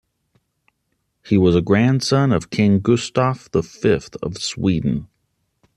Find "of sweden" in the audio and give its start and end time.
4.23-5.07